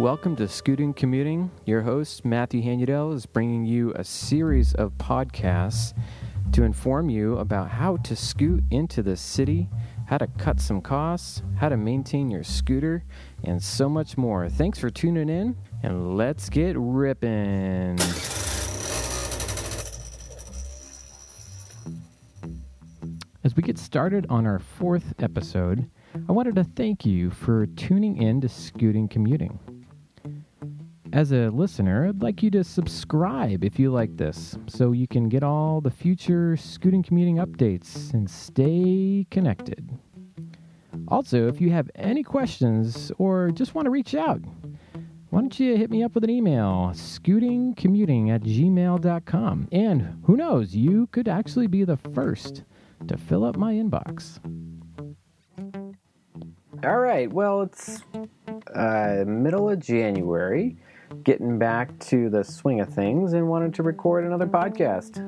[0.00, 1.50] Welcome to Scooting Commuting.
[1.66, 5.92] Your host, Matthew Hanudel, is bringing you a series of podcasts
[6.52, 9.68] to inform you about how to scoot into the city,
[10.06, 13.04] how to cut some costs, how to maintain your scooter,
[13.44, 14.48] and so much more.
[14.48, 17.98] Thanks for tuning in, and let's get ripping.
[23.44, 25.90] As we get started on our fourth episode,
[26.26, 29.58] I wanted to thank you for tuning in to Scooting Commuting.
[31.12, 35.28] As a listener, I'd like you to subscribe if you like this so you can
[35.28, 39.90] get all the future Scooting Commuting updates and stay connected.
[41.08, 44.40] Also, if you have any questions or just want to reach out,
[45.30, 49.68] why don't you hit me up with an email, scootingcommuting at gmail.com.
[49.72, 52.62] And who knows, you could actually be the first
[53.08, 54.38] to fill up my inbox.
[56.84, 58.04] All right, well, it's
[58.74, 60.76] uh, middle of January,
[61.24, 65.24] getting back to the swing of things, and wanted to record another podcast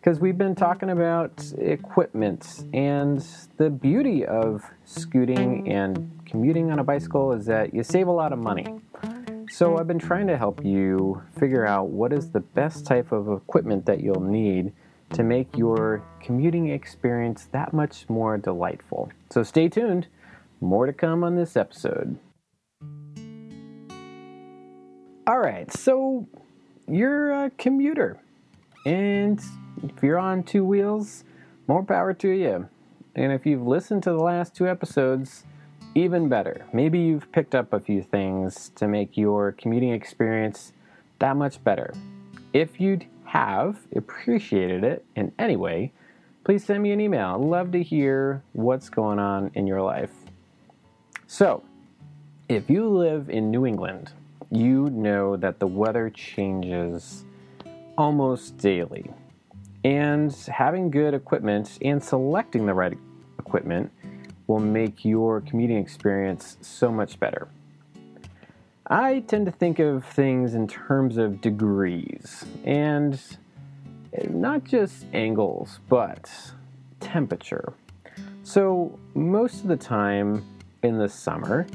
[0.00, 6.84] because we've been talking about equipment and the beauty of scooting and commuting on a
[6.84, 8.66] bicycle is that you save a lot of money.
[9.50, 13.28] So I've been trying to help you figure out what is the best type of
[13.28, 14.72] equipment that you'll need
[15.14, 19.10] to make your commuting experience that much more delightful.
[19.30, 20.06] So stay tuned,
[20.60, 22.18] more to come on this episode.
[25.28, 26.26] All right, so
[26.88, 28.18] you're a commuter,
[28.86, 29.38] and
[29.82, 31.24] if you're on two wheels,
[31.66, 32.66] more power to you.
[33.14, 35.44] And if you've listened to the last two episodes,
[35.94, 36.64] even better.
[36.72, 40.72] Maybe you've picked up a few things to make your commuting experience
[41.18, 41.92] that much better.
[42.54, 45.92] If you'd have appreciated it in any way,
[46.42, 47.34] please send me an email.
[47.34, 50.12] I'd love to hear what's going on in your life.
[51.26, 51.64] So,
[52.48, 54.12] if you live in New England,
[54.50, 57.24] you know that the weather changes
[57.96, 59.10] almost daily.
[59.84, 62.96] And having good equipment and selecting the right
[63.38, 63.92] equipment
[64.46, 67.48] will make your commuting experience so much better.
[68.86, 73.20] I tend to think of things in terms of degrees and
[74.14, 76.30] eh, not just angles, but
[76.98, 77.74] temperature.
[78.44, 80.42] So, most of the time
[80.82, 81.66] in the summer,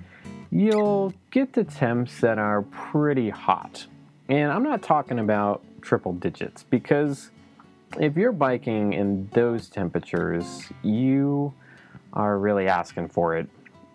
[0.49, 3.87] you'll get to temps that are pretty hot.
[4.29, 7.31] And I'm not talking about triple digits because
[7.99, 11.51] if you're biking in those temperatures, you
[12.13, 13.49] are really asking for it.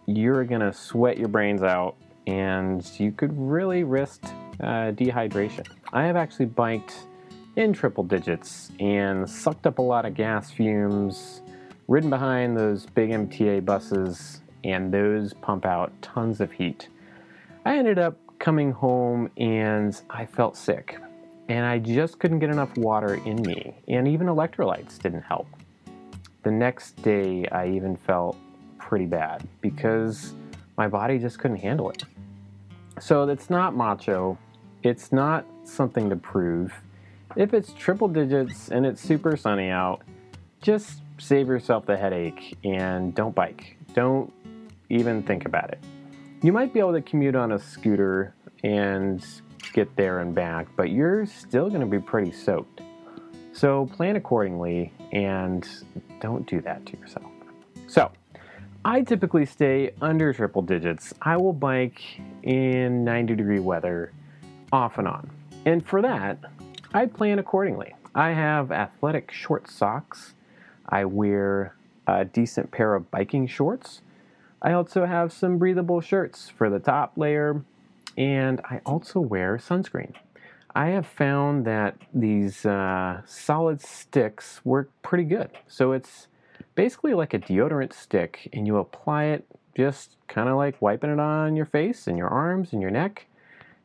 [0.06, 1.94] You're going to sweat your brains out
[2.26, 4.24] and you could really risk
[4.58, 5.64] uh, dehydration.
[5.92, 7.06] I have actually biked
[7.54, 11.42] in triple digits and sucked up a lot of gas fumes,
[11.86, 16.88] ridden behind those big MTA buses, and those pump out tons of heat.
[17.68, 20.98] I ended up coming home and I felt sick
[21.50, 25.46] and I just couldn't get enough water in me, and even electrolytes didn't help.
[26.44, 28.38] The next day, I even felt
[28.78, 30.32] pretty bad because
[30.78, 32.04] my body just couldn't handle it.
[33.00, 34.38] So it's not macho,
[34.82, 36.72] it's not something to prove.
[37.36, 40.00] If it's triple digits and it's super sunny out,
[40.62, 43.76] just save yourself the headache and don't bike.
[43.92, 44.32] Don't
[44.88, 45.80] even think about it.
[46.40, 48.32] You might be able to commute on a scooter
[48.62, 49.26] and
[49.72, 52.80] get there and back, but you're still going to be pretty soaked.
[53.52, 55.68] So plan accordingly and
[56.20, 57.26] don't do that to yourself.
[57.88, 58.12] So,
[58.84, 61.12] I typically stay under triple digits.
[61.20, 62.00] I will bike
[62.44, 64.12] in 90 degree weather
[64.72, 65.28] off and on.
[65.66, 66.38] And for that,
[66.94, 67.94] I plan accordingly.
[68.14, 70.34] I have athletic short socks.
[70.88, 71.74] I wear
[72.06, 74.02] a decent pair of biking shorts.
[74.60, 77.62] I also have some breathable shirts for the top layer
[78.16, 80.14] and I also wear sunscreen.
[80.74, 85.50] I have found that these uh, solid sticks work pretty good.
[85.66, 86.26] So it's
[86.74, 89.46] basically like a deodorant stick, and you apply it
[89.76, 93.26] just kind of like wiping it on your face and your arms and your neck.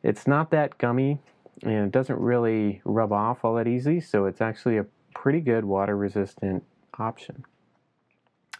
[0.02, 1.18] It's not that gummy
[1.62, 5.64] and it doesn't really rub off all that easy, so it's actually a pretty good
[5.64, 6.64] water resistant
[6.98, 7.44] option.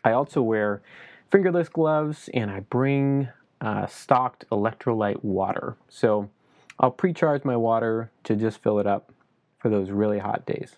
[0.04, 0.82] I also wear
[1.30, 3.28] fingerless gloves and I bring
[3.60, 5.76] uh, stocked electrolyte water.
[5.88, 6.30] So
[6.78, 9.12] I'll pre-charge my water to just fill it up
[9.58, 10.76] for those really hot days.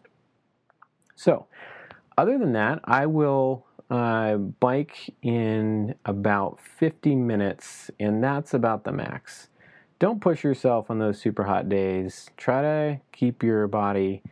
[1.14, 1.46] So
[2.16, 8.92] other than that, I will uh, bike in about 50 minutes, and that's about the
[8.92, 9.48] max.
[9.98, 12.30] Don't push yourself on those super hot days.
[12.36, 14.22] Try to keep your body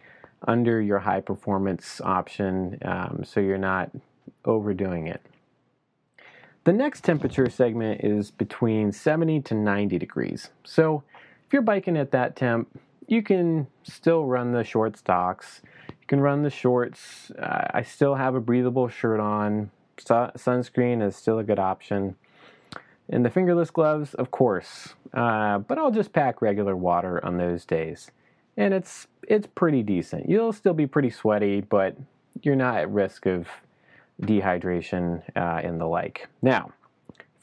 [0.46, 3.90] under your high performance option um, so you're not
[4.44, 5.22] overdoing it.
[6.64, 10.50] The next temperature segment is between 70 to 90 degrees.
[10.64, 11.02] So
[11.46, 12.68] if you're biking at that temp,
[13.06, 15.60] you can still run the short stocks.
[15.88, 17.30] You can run the shorts.
[17.32, 19.70] Uh, I still have a breathable shirt on.
[19.98, 22.16] Su- sunscreen is still a good option.
[23.10, 27.66] And the fingerless gloves, of course, uh, but I'll just pack regular water on those
[27.66, 28.10] days,
[28.56, 30.26] and it's it's pretty decent.
[30.26, 31.98] You'll still be pretty sweaty, but
[32.42, 33.46] you're not at risk of
[34.20, 36.28] dehydration uh, and the like.
[36.42, 36.72] Now,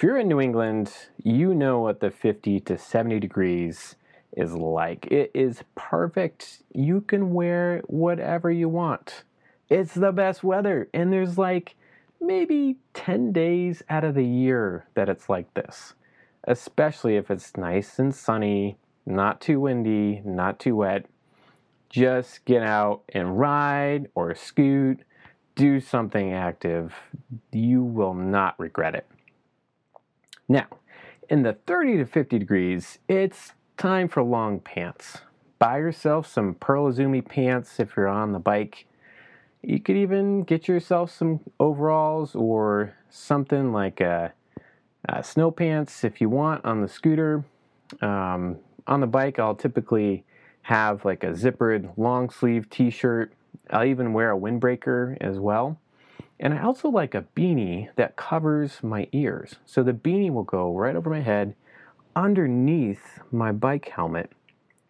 [0.02, 0.92] if you're in New England,
[1.24, 3.96] you know what the 50 to 70 degrees
[4.36, 5.08] is like.
[5.08, 6.64] It is perfect.
[6.74, 9.24] You can wear whatever you want.
[9.70, 11.76] It's the best weather, and there's like
[12.20, 15.94] maybe 10 days out of the year that it's like this,
[16.46, 21.06] especially if it's nice and sunny, not too windy, not too wet.
[21.90, 25.02] Just get out and ride or scoot,
[25.62, 26.94] do something active.
[27.52, 29.08] You will not regret it.
[30.48, 30.68] Now,
[31.30, 35.20] in the 30 to 50 degrees, it's time for long pants.
[35.60, 38.88] Buy yourself some Pearl Izumi pants if you're on the bike
[39.64, 44.34] you could even get yourself some overalls or something like a,
[45.08, 47.44] a snow pants if you want on the scooter.
[48.02, 50.26] Um, on the bike, I'll typically
[50.64, 53.34] have like a zippered long sleeve t shirt.
[53.70, 55.80] I'll even wear a windbreaker as well.
[56.40, 59.56] And I also like a beanie that covers my ears.
[59.66, 61.56] So the beanie will go right over my head
[62.16, 64.32] underneath my bike helmet.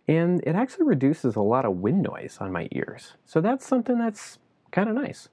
[0.08, 3.14] And it actually reduces a lot of wind noise on my ears.
[3.26, 4.40] So that's something that's
[4.72, 5.30] kind of nice.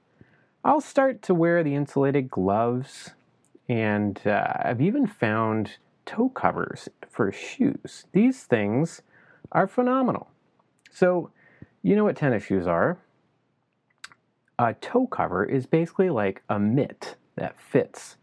[0.63, 3.11] I'll start to wear the insulated gloves,
[3.69, 8.05] and uh, I've even found toe covers for shoes.
[8.11, 9.01] These things
[9.53, 10.29] are phenomenal.
[10.91, 11.31] So,
[11.81, 12.97] you know what tennis shoes are?
[14.61, 18.17] A toe cover is basically like a mitt that fits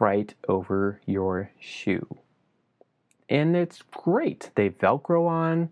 [0.00, 2.18] right over your shoe.
[3.28, 4.50] And it's great.
[4.56, 5.70] They Velcro on,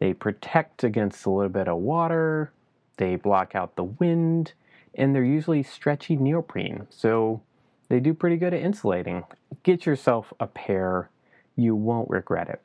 [0.00, 2.52] they protect against a little bit of water,
[2.96, 4.54] they block out the wind,
[4.92, 7.40] and they're usually stretchy neoprene, so
[7.88, 9.22] they do pretty good at insulating.
[9.62, 11.10] Get yourself a pair,
[11.54, 12.62] you won't regret it.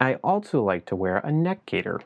[0.00, 2.00] I also like to wear a neck gaiter.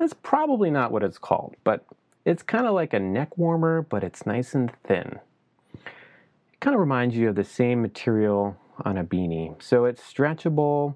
[0.00, 1.84] That's probably not what it's called, but
[2.24, 5.18] it's kind of like a neck warmer, but it's nice and thin.
[5.74, 9.60] It kind of reminds you of the same material on a beanie.
[9.62, 10.94] So it's stretchable,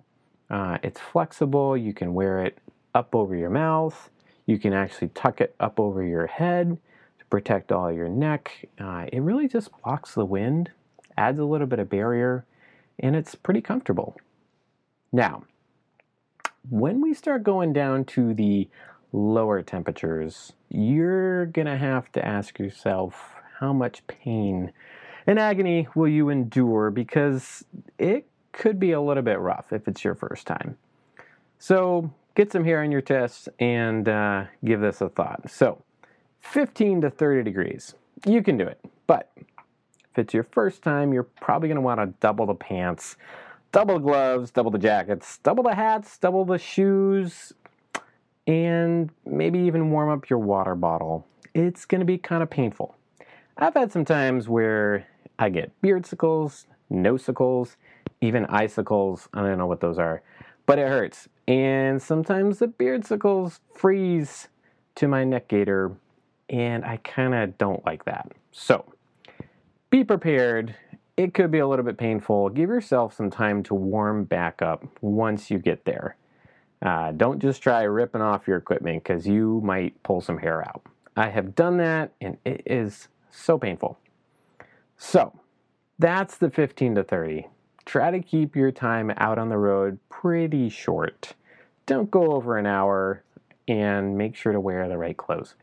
[0.50, 2.58] uh, it's flexible, you can wear it
[2.94, 4.11] up over your mouth,
[4.46, 6.78] you can actually tuck it up over your head
[7.19, 8.69] to protect all your neck.
[8.79, 10.70] Uh, it really just blocks the wind,
[11.17, 12.44] adds a little bit of barrier,
[12.99, 14.17] and it's pretty comfortable.
[15.12, 15.44] Now,
[16.69, 18.69] when we start going down to the
[19.12, 24.73] lower temperatures, you're going to have to ask yourself how much pain
[25.26, 27.64] and agony will you endure because
[27.99, 30.76] it could be a little bit rough if it's your first time.
[31.58, 35.50] So, get some hair on your chest and uh, give this a thought.
[35.50, 35.82] So,
[36.41, 37.94] 15 to 30 degrees,
[38.25, 38.79] you can do it.
[39.06, 43.17] But if it's your first time, you're probably going to want to double the pants,
[43.73, 47.53] double the gloves, double the jackets, double the hats, double the shoes,
[48.46, 51.26] and maybe even warm up your water bottle.
[51.55, 52.96] It's going to be kind of painful.
[53.56, 55.06] I've had some times where
[55.38, 57.76] I get beardsicles, nosicles,
[58.20, 59.29] even icicles.
[59.32, 60.22] I don't know what those are,
[60.67, 64.48] but it hurts and sometimes the beardsicles freeze
[64.96, 65.93] to my neck gaiter,
[66.48, 68.32] and I kind of don't like that.
[68.50, 68.84] So
[69.91, 70.74] be prepared.
[71.17, 72.50] It could be a little bit painful.
[72.50, 76.17] Give yourself some time to warm back up once you get there.
[76.83, 80.83] Uh, don't just try ripping off your equipment because you might pull some hair out.
[81.17, 83.99] I have done that and it is so painful.
[84.99, 85.39] So
[85.99, 87.49] that's the 15 to 30
[87.87, 91.35] try to keep your time out on the road pretty short.
[91.87, 93.23] Don't go over an hour
[93.69, 95.55] and make sure to wear the right clothes.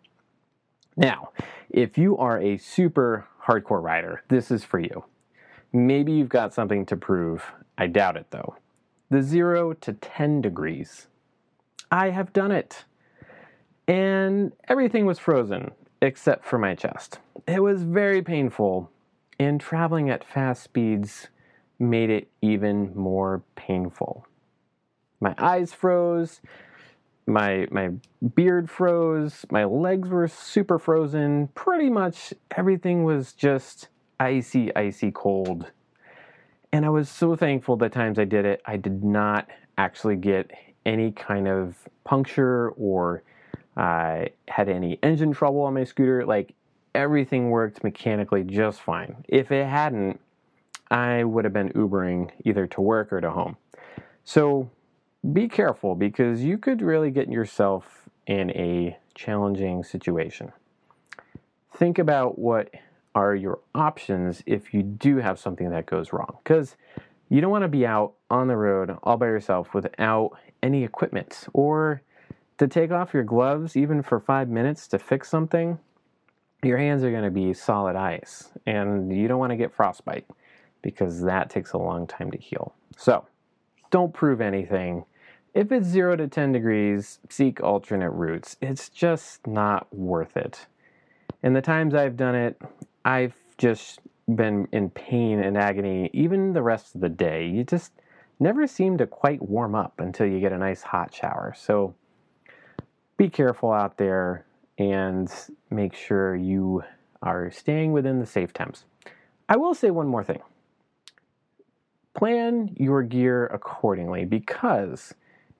[0.95, 1.31] Now,
[1.69, 5.03] if you are a super hardcore rider, this is for you.
[5.73, 7.43] Maybe you've got something to prove.
[7.77, 8.55] I doubt it though.
[9.13, 11.05] The 0 to 10 degrees.
[11.91, 12.85] I have done it.
[13.87, 15.69] And everything was frozen
[16.01, 17.19] except for my chest.
[17.45, 18.89] It was very painful,
[19.37, 21.27] and traveling at fast speeds
[21.77, 24.25] made it even more painful.
[25.19, 26.41] My eyes froze,
[27.27, 27.91] my my
[28.33, 31.49] beard froze, my legs were super frozen.
[31.49, 33.89] Pretty much everything was just
[34.19, 35.67] icy, icy cold.
[36.73, 40.49] And I was so thankful the times I did it, I did not actually get
[40.87, 43.21] any kind of puncture or
[43.77, 46.25] uh, had any engine trouble on my scooter.
[46.25, 46.55] Like
[46.95, 49.23] everything worked mechanically just fine.
[49.27, 50.19] If it hadn't,
[50.89, 53.55] I would have been Ubering either to work or to home.
[54.23, 54.67] So
[55.31, 60.51] be careful because you could really get yourself in a challenging situation.
[61.77, 62.71] Think about what
[63.15, 66.37] are your options if you do have something that goes wrong.
[66.43, 66.75] Because
[67.29, 71.47] you don't want to be out on the road all by yourself without any equipment
[71.53, 72.01] or
[72.57, 75.79] to take off your gloves even for five minutes to fix something.
[76.63, 80.25] Your hands are going to be solid ice and you don't want to get frostbite
[80.81, 82.73] because that takes a long time to heal.
[82.97, 83.25] So
[83.89, 85.05] don't prove anything.
[85.53, 88.57] If it's 0 to 10 degrees, seek alternate routes.
[88.61, 90.65] It's just not worth it.
[91.43, 92.59] And the times I've done it,
[93.05, 93.99] I've just
[94.33, 97.45] been in pain and agony even the rest of the day.
[97.45, 97.91] You just
[98.39, 101.53] never seem to quite warm up until you get a nice hot shower.
[101.57, 101.95] So
[103.17, 104.45] be careful out there
[104.77, 105.31] and
[105.69, 106.83] make sure you
[107.21, 108.85] are staying within the safe temps.
[109.47, 110.41] I will say one more thing.
[112.13, 115.13] Plan your gear accordingly because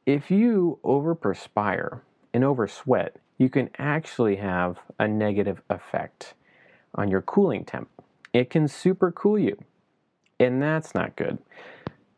[0.06, 2.02] if you overperspire
[2.34, 6.34] and oversweat, you can actually have a negative effect
[6.96, 7.90] on your cooling temp.
[8.34, 9.58] It can super cool you,
[10.40, 11.38] and that's not good.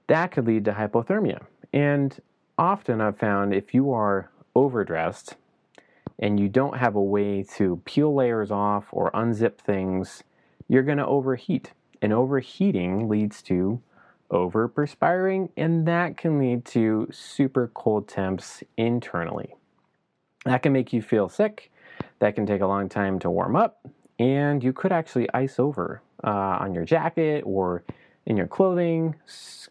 [0.08, 1.44] That could lead to hypothermia.
[1.74, 2.18] And
[2.58, 5.36] often I've found if you are overdressed
[6.20, 10.24] and you don't have a way to peel layers off or unzip things,
[10.68, 11.72] you're going to overheat.
[12.02, 13.82] And overheating leads to
[14.32, 19.56] overperspiring, and that can lead to super cold temps internally.
[20.46, 21.72] That can make you feel sick.
[22.20, 23.86] That can take a long time to warm up,
[24.20, 27.84] and you could actually ice over uh, on your jacket or
[28.26, 29.16] in your clothing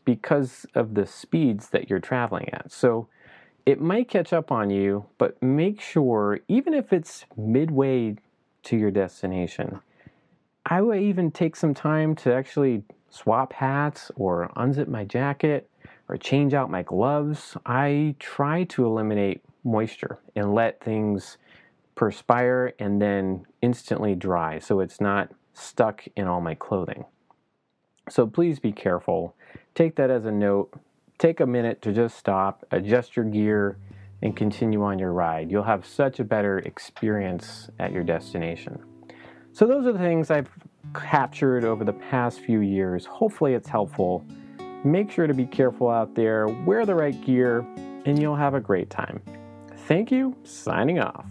[0.05, 2.71] because of the speeds that you're traveling at.
[2.71, 3.09] So
[3.67, 8.17] it might catch up on you, but make sure, even if it's midway
[8.65, 9.81] to your destination,
[10.67, 15.69] I would even take some time to actually swap hats or unzip my jacket
[16.09, 17.57] or change out my gloves.
[17.65, 21.39] I try to eliminate moisture and let things
[21.95, 27.05] perspire and then instantly dry so it's not stuck in all my clothing.
[28.09, 29.35] So please be careful.
[29.75, 30.73] Take that as a note.
[31.19, 33.79] Take a minute to just stop, adjust your gear,
[34.23, 35.51] and continue on your ride.
[35.51, 38.83] You'll have such a better experience at your destination.
[39.53, 40.51] So, those are the things I've
[40.95, 43.07] captured over the past few years.
[43.07, 44.25] Hopefully, it's helpful.
[44.83, 47.61] Make sure to be careful out there, wear the right gear,
[48.05, 49.23] and you'll have a great time.
[49.87, 50.37] Thank you.
[50.43, 51.27] Signing off.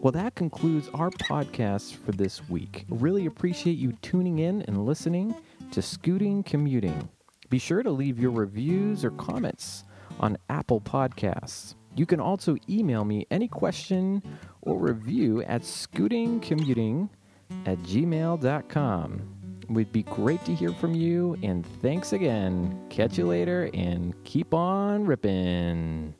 [0.00, 2.86] Well, that concludes our podcast for this week.
[2.88, 5.34] Really appreciate you tuning in and listening
[5.72, 7.10] to Scooting Commuting.
[7.50, 9.84] Be sure to leave your reviews or comments
[10.18, 11.74] on Apple Podcasts.
[11.96, 14.22] You can also email me any question
[14.62, 17.10] or review at scootingcommuting
[17.66, 19.36] at gmail.com.
[19.68, 22.86] Would be great to hear from you, and thanks again.
[22.88, 26.14] Catch you later, and keep on ripping.